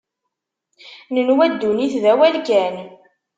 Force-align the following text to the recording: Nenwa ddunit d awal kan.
Nenwa 1.13 1.45
ddunit 1.51 1.93
d 2.03 2.05
awal 2.11 2.35
kan. 2.47 2.75